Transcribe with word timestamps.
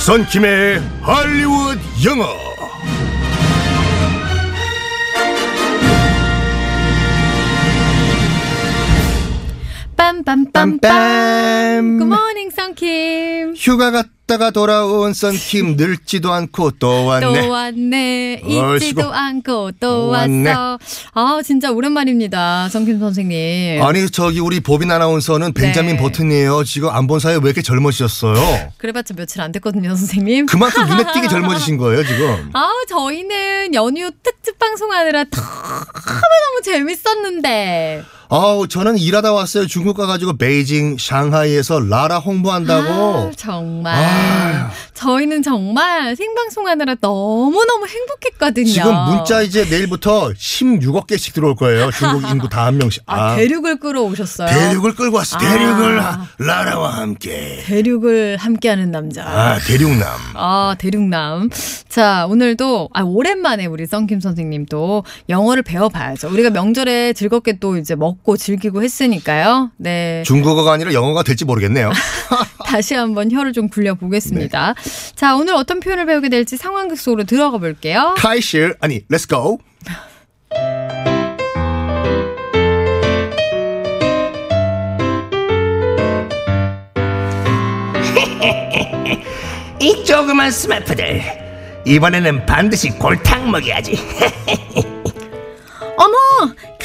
썬킴의 0.00 0.80
할리우드 1.02 1.78
영어 2.06 2.49
빰빰빰빰. 10.34 10.80
빰빰 10.80 11.98
굿모닝 11.98 12.50
썬킴. 12.50 13.54
휴가 13.56 13.90
갔다가 13.90 14.50
돌아온 14.50 15.12
썬킴 15.12 15.74
늙지도 15.78 16.32
않고 16.32 16.72
또 16.72 17.06
왔네 17.06 17.40
또 17.42 17.48
왔네. 17.50 18.42
어이씨고. 18.44 18.76
잊지도 18.76 19.12
않고 19.12 19.72
또 19.80 20.08
왔네. 20.08 20.50
왔어. 20.52 20.78
아 21.14 21.40
진짜 21.44 21.70
오랜만입니다, 21.72 22.68
썬킴 22.68 23.00
선생님. 23.00 23.82
아니 23.82 24.08
저기 24.10 24.38
우리 24.40 24.60
보빈 24.60 24.90
아나운서는 24.92 25.52
벤자민 25.52 25.96
네. 25.96 26.02
버튼이에요 26.02 26.62
지금 26.64 26.90
안 26.90 27.06
본 27.10 27.18
사이에 27.18 27.36
왜 27.42 27.46
이렇게 27.46 27.60
젊어지셨어요 27.62 28.72
그래봤자 28.78 29.14
며칠 29.14 29.40
안 29.40 29.50
됐거든요, 29.50 29.96
선생님. 29.96 30.46
그만큼 30.46 30.86
눈에 30.86 31.12
띄게 31.12 31.26
젊어지신 31.28 31.76
거예요 31.76 32.04
지금 32.04 32.50
아 32.52 32.70
저희는 32.88 33.74
연휴 33.74 34.10
특집 34.22 34.56
방송하느라 34.60 35.24
너무너무 35.24 36.62
재밌었는데. 36.62 38.04
아우 38.32 38.68
저는 38.68 38.96
일하다 38.96 39.32
왔어요 39.32 39.66
중국 39.66 39.96
가가지고 39.96 40.36
베이징 40.36 40.96
샹하이에서 40.98 41.80
라라 41.80 42.18
홍보한다고 42.18 43.28
아, 43.28 43.30
정말. 43.36 43.94
아유. 43.94 44.66
저희는 45.04 45.42
정말 45.42 46.14
생방송하느라 46.14 46.96
너무너무 47.00 47.86
행복했거든요. 47.86 48.66
지금 48.66 48.94
문자 49.06 49.40
이제 49.40 49.64
내일부터 49.64 50.28
16억 50.30 51.06
개씩 51.06 51.32
들어올 51.32 51.54
거예요 51.56 51.90
중국 51.90 52.28
인구 52.30 52.48
다 52.48 52.60
한 52.60 52.76
명씩 52.76 53.02
아, 53.06 53.36
대륙을 53.36 53.80
끌어오셨어요. 53.80 54.48
대륙을 54.48 54.94
끌고 54.94 55.16
왔어. 55.16 55.38
아. 55.38 55.40
대륙을 55.40 56.04
하- 56.04 56.26
라라와 56.38 56.98
함께. 56.98 57.62
대륙을 57.64 58.36
함께하는 58.36 58.90
남자. 58.90 59.24
아, 59.26 59.58
대륙남. 59.66 60.06
아, 60.34 60.76
대륙남. 60.78 61.48
자, 61.88 62.26
오늘도, 62.28 62.90
아, 62.92 63.00
오랜만에 63.02 63.64
우리 63.66 63.86
썬킴 63.86 64.20
선생님 64.20 64.66
또 64.66 65.02
영어를 65.30 65.62
배워봐야죠. 65.62 66.28
우리가 66.28 66.50
명절에 66.50 67.14
즐겁게 67.14 67.58
또 67.58 67.78
이제 67.78 67.94
먹고 67.94 68.36
즐기고 68.36 68.82
했으니까요. 68.82 69.70
네. 69.78 70.22
중국어가 70.26 70.72
아니라 70.72 70.92
영어가 70.92 71.22
될지 71.22 71.46
모르겠네요. 71.46 71.90
다시 72.66 72.94
한번 72.94 73.32
혀를 73.32 73.52
좀 73.54 73.68
굴려보겠습니다. 73.68 74.74
네. 74.76 74.89
자, 75.14 75.36
오늘 75.36 75.54
어떤 75.54 75.80
표현을 75.80 76.06
배우게 76.06 76.28
될지 76.28 76.56
상황극 76.56 76.98
속으로 76.98 77.24
들어가 77.24 77.58
볼게요. 77.58 78.14
카이실 78.16 78.76
아니, 78.80 79.02
let's 79.08 79.28
go. 79.28 79.60
이 89.80 90.04
조그만 90.04 90.50
스머프들 90.50 91.22
이번에는 91.86 92.44
반드시 92.46 92.90
골탕 92.90 93.50
먹여야지! 93.50 93.96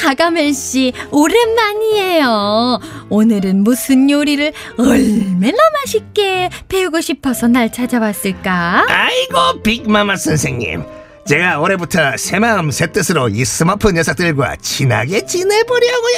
가가멜 0.10 0.54
씨, 0.54 0.94
오랜만이에요. 1.10 2.80
오늘은 3.10 3.64
무슨 3.64 4.08
요리를 4.08 4.54
얼마나 4.78 5.58
맛있게 5.82 6.52
배우고 6.68 7.02
싶어서 7.02 7.48
날 7.48 7.72
찾아왔을까? 7.72 8.86
아이고 8.88 9.64
빅마마 9.64 10.16
선생님 10.16 10.84
제가 11.28 11.60
올해부터 11.60 12.18
새 12.18 12.38
마음 12.38 12.70
새 12.70 12.92
뜻으로 12.92 13.30
이 13.30 13.44
스마프 13.44 13.90
녀석들과 13.94 14.58
친하게 14.62 15.26
지내보려고요 15.26 16.18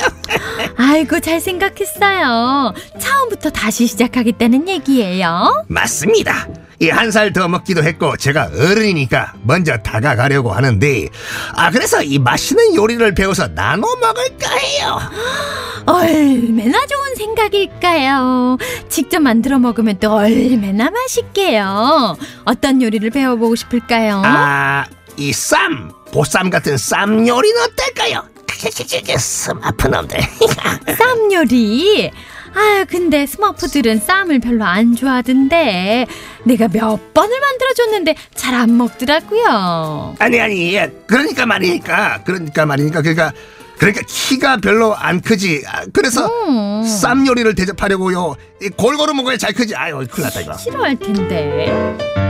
아이고, 0.75 1.21
잘 1.21 1.39
생각했어요. 1.39 2.73
처음부터 2.99 3.49
다시 3.51 3.87
시작하겠다는 3.87 4.67
얘기예요. 4.67 5.63
맞습니다 5.69 6.49
이 6.79 6.89
한 6.91 7.09
살 7.11 7.33
더 7.33 7.47
먹기도 7.47 7.83
했고 7.83 8.15
제가 8.17 8.51
어른이니까 8.53 9.33
먼저 9.43 9.77
다가가려고 9.77 10.51
하는데 10.53 11.07
아 11.55 11.71
그래서 11.71 12.03
이 12.03 12.19
맛있는 12.19 12.75
요리를 12.75 13.15
배워서 13.15 13.47
나눠 13.47 13.95
먹을까 13.95 14.49
해요 14.55 14.99
얼마나 15.87 16.85
좋은 16.85 17.15
생각일까요? 17.17 18.57
직접 18.89 19.19
만들어 19.21 19.57
먹으면 19.57 19.97
또 19.99 20.13
얼마나 20.13 20.91
맛있게요. 20.91 22.15
어떤 22.45 22.81
요리를 22.81 23.09
배워보고 23.09 23.55
싶을까요? 23.55 24.21
아 24.25 24.85
이 25.17 25.31
쌈 25.31 25.91
보쌈 26.11 26.51
같은 26.51 26.77
쌈 26.77 27.27
요리는 27.27 27.59
어떨까요? 27.63 28.23
스마프 29.17 29.87
놈들 29.87 30.19
쌈 30.97 31.33
요리. 31.33 32.11
아, 32.53 32.85
근데 32.89 33.25
스머프들은 33.25 33.99
쌈을 33.99 34.39
별로 34.39 34.65
안 34.65 34.95
좋아하던데 34.95 36.05
내가 36.45 36.67
몇 36.67 37.13
번을 37.13 37.39
만들어줬는데 37.39 38.15
잘 38.35 38.57
안 38.57 38.75
먹더라고요. 38.77 40.15
아니 40.17 40.39
아니 40.39 40.73
예, 40.73 40.91
그러니까 41.05 41.45
말이니까 41.45 42.23
그러니까 42.23 42.65
말이니까 42.65 43.01
그러니까 43.01 43.31
그러니까 43.77 44.01
키가 44.07 44.57
별로 44.57 44.95
안 44.95 45.21
크지 45.21 45.63
아, 45.67 45.85
그래서 45.93 46.25
음. 46.25 46.83
쌈 46.83 47.27
요리를 47.27 47.53
대접하려고요 47.53 48.35
이 48.63 48.69
골고루 48.69 49.13
먹어야 49.13 49.37
잘 49.37 49.53
크지 49.53 49.75
아유 49.75 50.03
큰일 50.09 50.23
났다 50.25 50.41
이거 50.41 50.57
싫어할 50.57 50.97
텐데. 50.97 52.26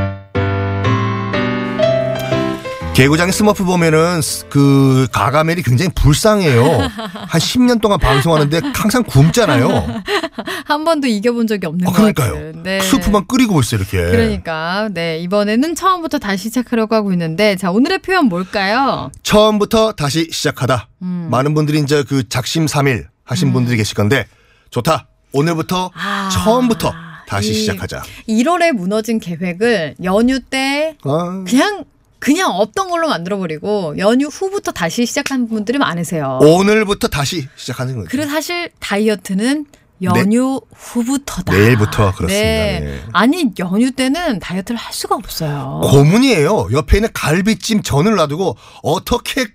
개구쟁이 2.98 3.32
스머프 3.32 3.64
보면은 3.64 4.24
스- 4.24 4.48
그 4.50 5.08
가가멜이 5.12 5.62
굉장히 5.62 5.92
불쌍해요. 5.94 6.64
한 6.68 7.28
10년 7.40 7.80
동안 7.80 8.00
방송하는데 8.00 8.60
항상 8.74 9.04
굶잖아요. 9.04 10.02
한 10.66 10.84
번도 10.84 11.06
이겨본 11.08 11.46
적이 11.46 11.68
없는 11.68 11.86
아, 11.88 11.92
것 11.92 11.96
그러니까요. 11.96 12.34
같은. 12.34 12.64
네. 12.64 12.80
스프만 12.82 13.28
끓이고 13.28 13.60
있어 13.60 13.76
이렇게. 13.76 13.98
그러니까 13.98 14.90
네 14.92 15.20
이번에는 15.20 15.76
처음부터 15.76 16.18
다시 16.18 16.46
시작하려고 16.46 16.96
하고 16.96 17.12
있는데 17.12 17.56
자 17.56 17.70
오늘의 17.70 18.00
표현 18.00 18.26
뭘까요? 18.26 19.12
처음부터 19.22 19.92
다시 19.92 20.30
시작하다. 20.32 20.90
음. 21.04 21.28
많은 21.30 21.54
분들이 21.54 21.78
이제 21.80 22.02
그 22.02 22.28
작심삼일 22.28 23.10
하신 23.26 23.54
분들이 23.54 23.78
계실 23.78 23.94
건데 23.94 24.26
좋다. 24.72 25.06
오늘부터 25.34 25.92
아. 25.94 26.30
처음부터 26.34 26.92
다시 27.28 27.52
이- 27.52 27.54
시작하자. 27.54 28.02
1월에 28.28 28.72
무너진 28.72 29.20
계획을 29.20 29.98
연휴 30.04 30.40
때 30.40 30.96
아, 31.04 31.44
그냥 31.48 31.84
그냥 32.20 32.52
없던 32.52 32.90
걸로 32.90 33.08
만들어버리고 33.10 33.98
연휴 33.98 34.28
후부터 34.28 34.72
다시 34.72 35.06
시작한 35.06 35.48
분들이 35.48 35.78
많으세요. 35.78 36.40
오늘부터 36.42 37.08
다시 37.08 37.48
시작하는 37.56 37.96
거죠. 37.98 38.08
그래서 38.10 38.32
사실 38.32 38.72
다이어트는 38.80 39.66
연휴 40.04 40.62
후부터다. 40.76 41.54
네. 41.54 41.60
내일부터 41.60 42.14
그렇습니다. 42.14 42.28
네. 42.28 42.80
네. 42.82 43.02
아니 43.14 43.52
연휴 43.60 43.92
때는 43.92 44.40
다이어트를 44.40 44.78
할 44.78 44.94
수가 44.94 45.16
없어요. 45.16 45.82
고문이에요. 45.84 46.70
옆에 46.72 46.98
있는 46.98 47.10
갈비찜 47.14 47.84
전을 47.84 48.16
놔두고 48.16 48.58
어떻게 48.84 49.48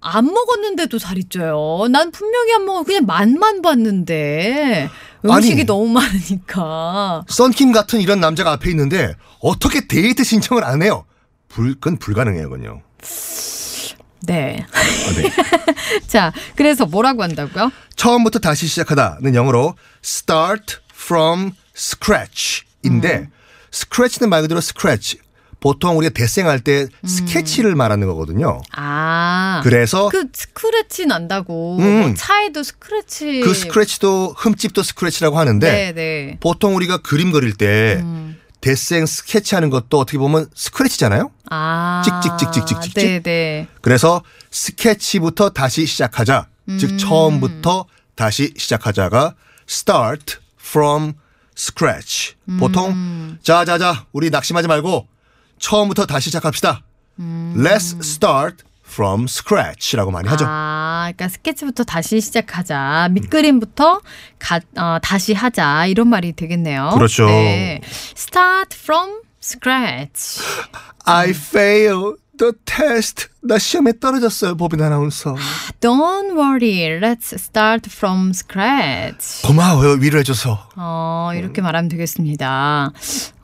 안 0.00 0.26
먹었는데도 0.26 0.98
살이 1.00 1.24
쪄요. 1.24 1.88
난 1.90 2.12
분명히 2.12 2.52
안 2.54 2.64
먹어. 2.64 2.84
그냥 2.84 3.06
맛만 3.06 3.62
봤는데 3.62 4.88
음식이 5.24 5.54
아니. 5.54 5.64
너무 5.64 5.88
많으니까. 5.88 7.24
썬킴 7.28 7.72
같은 7.72 8.00
이런 8.00 8.20
남자가 8.20 8.52
앞에 8.52 8.70
있는데 8.70 9.14
어떻게 9.40 9.86
데이트 9.88 10.22
신청을 10.22 10.62
안 10.64 10.82
해요? 10.82 11.04
불, 11.58 11.74
그건 11.74 11.96
불가능해요, 11.96 12.48
그건요. 12.48 12.82
네. 14.20 14.64
아, 14.72 15.12
네. 15.14 15.32
자, 16.06 16.32
그래서 16.54 16.86
뭐라고 16.86 17.24
한다고요? 17.24 17.72
처음부터 17.96 18.38
다시 18.38 18.68
시작하다는 18.68 19.34
영어로 19.34 19.74
start 20.04 20.76
from 20.94 21.50
scratch인데 21.74 23.28
scratch는 23.72 24.30
말 24.30 24.42
그대로 24.42 24.58
scratch. 24.58 25.18
보통 25.60 25.98
우리가 25.98 26.12
데생할 26.14 26.60
때 26.60 26.86
스케치를 27.04 27.74
말하는 27.74 28.06
거거든요. 28.06 28.62
아. 28.76 29.60
그래서 29.64 30.08
그 30.10 30.26
스크래치 30.32 31.06
난다고. 31.06 31.78
음. 31.80 32.00
뭐 32.00 32.14
차에도 32.14 32.62
스크래치. 32.62 33.40
그 33.40 33.52
스크래치도 33.52 34.34
흠집도 34.36 34.84
스크래치라고 34.84 35.36
하는데 35.36 35.68
네, 35.68 35.92
네. 35.92 36.36
보통 36.38 36.76
우리가 36.76 36.98
그림 36.98 37.32
그릴 37.32 37.54
때 37.54 37.98
음. 38.00 38.27
데생 38.60 39.06
스케치하는 39.06 39.70
것도 39.70 39.98
어떻게 39.98 40.18
보면 40.18 40.48
스크래치잖아요. 40.54 41.30
아. 41.50 42.02
찍찍찍찍찍찍찍. 42.04 42.94
네, 42.94 43.20
네. 43.20 43.68
그래서 43.80 44.22
스케치부터 44.50 45.50
다시 45.50 45.86
시작하자. 45.86 46.48
음. 46.68 46.78
즉 46.78 46.98
처음부터 46.98 47.86
다시 48.14 48.52
시작하자가 48.56 49.34
start 49.68 50.38
from 50.60 51.14
scratch. 51.56 52.34
음. 52.48 52.58
보통 52.58 53.38
자자자 53.42 54.06
우리 54.12 54.30
낙심하지 54.30 54.68
말고 54.68 55.06
처음부터 55.58 56.06
다시 56.06 56.26
시작합시다. 56.26 56.82
음. 57.20 57.54
Let's 57.56 57.98
start 58.04 58.64
from 58.88 59.24
scratch라고 59.24 60.10
많이 60.10 60.28
하죠. 60.28 60.46
아, 60.48 61.12
그러니까 61.14 61.28
스케치부터 61.28 61.84
다시 61.84 62.20
시작하자. 62.20 63.08
밑그림부터 63.12 64.00
가, 64.38 64.60
어, 64.76 64.98
다시 65.02 65.34
하자. 65.34 65.86
이런 65.86 66.08
말이 66.08 66.32
되겠네요. 66.32 66.92
그렇죠. 66.94 67.26
네. 67.26 67.80
Start 68.28 68.74
from 68.74 69.22
scratch. 69.40 70.38
I 71.06 71.30
fail. 71.32 72.16
the 72.36 72.52
test. 72.66 73.28
나 73.42 73.58
시험에 73.58 73.92
떨어졌어요, 73.98 74.54
법인 74.56 74.82
아나운서. 74.82 75.34
Don't 75.80 76.36
worry. 76.36 77.00
Let's 77.00 77.32
start 77.34 77.90
from 77.90 78.30
scratch. 78.34 79.42
고마워요, 79.46 79.92
위로해줘서. 79.94 80.68
어, 80.76 81.30
이렇게 81.34 81.62
말하면 81.62 81.88
되겠습니다. 81.88 82.92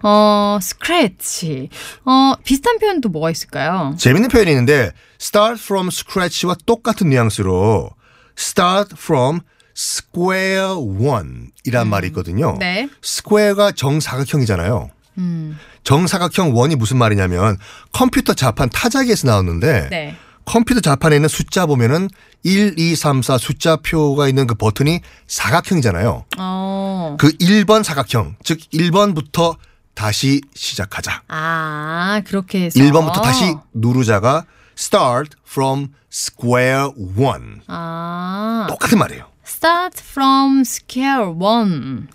어, 0.03 0.59
scratch. 0.61 1.71
어, 2.05 2.35
비슷한 2.45 2.79
표현도 2.79 3.09
뭐가 3.09 3.31
있을까요? 3.31 3.97
재밌는 3.99 4.29
표현이 4.29 4.51
있는데 4.51 4.93
start 5.19 5.61
from 5.61 5.89
scratch와 5.89 6.57
똑같은 6.67 7.09
뉘앙스로 7.09 7.91
start 8.39 8.95
from 8.99 9.41
square 9.75 10.75
one 10.77 11.44
이란 11.65 11.89
말이 11.89 12.09
있거든요. 12.09 12.57
네. 12.59 12.89
square가 13.03 13.73
정사각형이잖아요. 13.73 14.91
음, 15.19 15.59
정사각형 15.85 16.57
원이 16.57 16.77
무슨 16.77 16.99
말이냐면 16.99 17.57
컴퓨터 17.93 18.35
자판 18.35 18.69
타자기에서 18.69 19.29
나왔는데 19.29 19.89
네. 19.91 20.17
컴퓨터 20.45 20.81
자판에 20.81 21.17
있는 21.17 21.29
숫자 21.29 21.67
보면은 21.67 22.09
1, 22.43 22.79
2, 22.79 22.95
3, 22.97 23.23
4 23.23 23.39
숫자표가 23.39 24.29
있는 24.29 24.47
그 24.47 24.55
버튼이 24.55 25.01
사각형이잖아요. 25.27 26.25
어, 26.39 27.17
그 27.19 27.31
1번 27.39 27.83
사각형, 27.83 28.37
즉 28.45 28.59
1번부터 28.73 29.57
다시 29.95 30.43
시작하자. 30.55 31.23
아, 31.29 32.21
그렇게 32.27 32.65
해서. 32.65 32.79
1번부터 32.79 33.23
다시 33.23 33.55
누르자가 33.73 34.45
start 34.79 35.37
from 35.49 35.89
square 36.13 36.91
one. 37.17 37.61
아, 37.69 38.67
똑같은 38.69 38.99
말이에요. 38.99 39.34
Start 39.65 40.03
from 40.03 40.61
scale 40.61 41.33
one. 41.39 42.09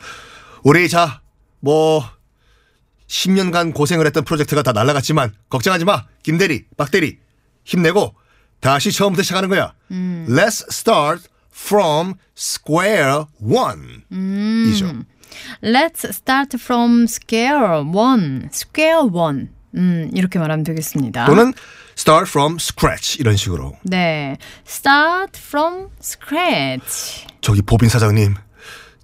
우리 0.63 0.88
자, 0.88 1.22
뭐 1.60 2.04
10년간 3.07 3.74
고생을 3.74 4.06
했던 4.06 4.24
프로젝트가 4.24 4.62
다 4.62 4.72
날아갔지만 4.72 5.34
걱정하지 5.50 5.84
마. 5.84 6.06
김대리, 6.22 6.66
박대리 6.78 7.18
힘내고 7.66 8.13
다시 8.60 8.92
처음부터 8.92 9.24
시작하는 9.24 9.50
거야. 9.50 9.74
Let's 9.90 10.63
start 10.72 11.24
from 11.51 12.13
square 12.38 13.24
one. 13.42 14.04
이죠. 14.72 14.94
Let's 15.63 16.07
start 16.07 16.56
from 16.62 17.06
scale 17.06 17.84
one. 17.92 18.50
scale 18.54 19.10
one. 19.12 19.50
음, 19.74 20.12
이렇게 20.13 20.38
말하면 20.38 20.63
되겠습니다. 20.66 21.25
또는 21.25 21.54
start 22.00 22.30
from 22.30 22.56
scratch 22.56 23.19
이런 23.19 23.36
식으로. 23.36 23.75
네. 23.84 24.38
start 24.66 25.38
from 25.38 25.90
scratch. 26.01 27.28
저기 27.42 27.62
보빈 27.62 27.90
사장님, 27.90 28.36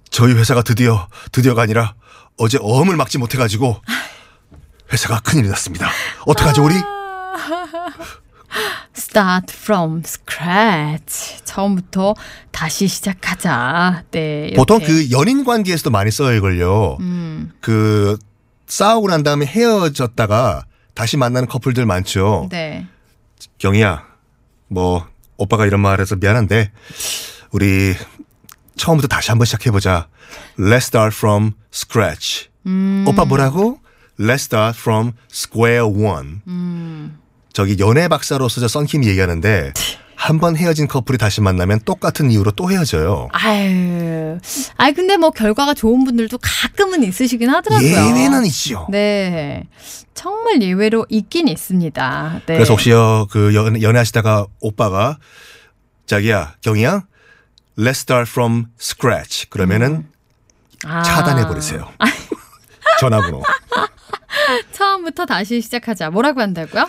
저희 0.08 0.32
회사가 0.32 0.62
드디어 0.62 1.06
드디어가 1.30 1.60
아니라 1.62 1.94
어제 2.38 2.58
어음을 2.60 2.96
막지 2.96 3.18
못해 3.18 3.36
가지고 3.36 3.82
회사가 4.90 5.20
큰일이 5.20 5.48
났습니다. 5.48 5.90
어떡하죠 6.24 6.64
우리? 6.64 6.74
start 8.96 9.54
from 9.54 10.02
scratch. 10.02 11.44
처음부터 11.44 12.14
다시 12.50 12.88
시작하자. 12.88 14.04
네. 14.10 14.46
이렇게. 14.46 14.56
보통 14.56 14.80
그 14.80 15.10
연인 15.10 15.44
관계에서도 15.44 15.90
많이 15.90 16.10
써요 16.10 16.34
이걸요. 16.34 16.96
음. 17.00 17.52
그 17.60 18.18
싸우고 18.66 19.08
난 19.08 19.22
다음에 19.22 19.44
헤어졌다가 19.44 20.64
다시 20.96 21.16
만나는 21.16 21.46
커플들 21.46 21.84
많죠. 21.86 22.48
네. 22.50 22.86
경희야, 23.58 24.04
뭐 24.66 25.06
오빠가 25.36 25.66
이런 25.66 25.80
말해서 25.80 26.16
미안한데 26.16 26.72
우리 27.52 27.94
처음부터 28.76 29.06
다시 29.06 29.30
한번 29.30 29.44
시작해보자. 29.44 30.08
Let's 30.58 30.86
start 30.88 31.14
from 31.14 31.52
scratch. 31.72 32.48
음. 32.64 33.04
오빠 33.06 33.24
뭐라고? 33.26 33.78
Let's 34.18 34.46
start 34.46 34.78
from 34.78 35.12
square 35.30 35.84
one. 35.84 36.40
음. 36.48 37.18
저기 37.52 37.76
연애 37.78 38.08
박사로서 38.08 38.60
저 38.62 38.68
썬킴이 38.68 39.06
얘기하는데 39.06 39.74
한 40.26 40.40
번 40.40 40.56
헤어진 40.56 40.88
커플이 40.88 41.18
다시 41.18 41.40
만나면 41.40 41.80
똑같은 41.84 42.30
이유로 42.30 42.50
또 42.52 42.70
헤어져요. 42.70 43.28
아유. 43.32 44.38
아이 44.76 44.92
근데 44.92 45.16
뭐 45.16 45.30
결과가 45.30 45.74
좋은 45.74 46.04
분들도 46.04 46.38
가끔은 46.42 47.02
있으시긴 47.04 47.48
하더라고요. 47.50 47.88
예외는 47.88 48.44
있죠. 48.46 48.86
네. 48.90 49.64
정말 50.14 50.60
예외로 50.62 51.06
있긴 51.08 51.46
있습니다. 51.48 52.40
네. 52.46 52.54
그래서 52.54 52.72
혹시요 52.72 53.26
그 53.30 53.54
연, 53.54 53.80
연애하시다가 53.80 54.46
오빠가 54.60 55.18
자기야 56.06 56.54
경희야 56.60 57.02
Let's 57.78 57.90
start 58.02 58.28
from 58.30 58.66
scratch 58.80 59.48
그러면은 59.50 60.08
아. 60.84 61.02
차단해 61.02 61.46
버리세요. 61.46 61.88
전화번호. 63.00 63.42
처음부터 64.72 65.26
다시 65.26 65.60
시작하자. 65.60 66.10
뭐라고 66.10 66.40
한다고요? 66.40 66.88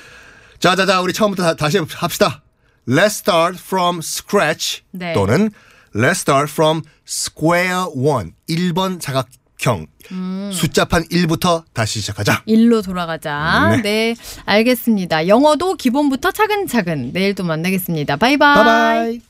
자자자 0.60 1.02
우리 1.02 1.14
처음부터 1.14 1.56
다, 1.56 1.70
시 1.70 1.78
합시다. 1.78 2.42
Let's 2.88 3.18
start 3.20 3.60
from 3.60 4.00
scratch 4.00 4.84
네. 4.92 5.14
또는 5.14 5.52
Let's 5.94 6.22
start 6.22 6.50
from 6.52 6.84
square 7.08 7.88
one 7.94 8.34
1번 8.50 9.02
사각 9.02 9.28
형 9.60 9.88
음. 10.12 10.52
숫자판 10.54 11.04
1부터 11.06 11.64
다시 11.74 12.00
시작하자. 12.00 12.44
일로 12.46 12.82
돌아가자. 12.82 13.78
네. 13.78 13.82
네. 13.82 14.16
알겠습니다. 14.46 15.28
영어도 15.28 15.74
기본부터 15.76 16.32
차근차근 16.32 17.12
내일 17.12 17.34
또 17.34 17.44
만나겠습니다. 17.44 18.18
바이바이. 18.18 18.56
바이바이. 18.56 19.22